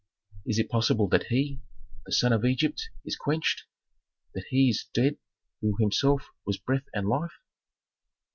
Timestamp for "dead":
4.95-5.17